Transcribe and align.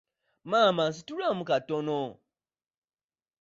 Maama 0.49 0.83
nsitulaamu 0.89 1.43
katono. 1.49 1.99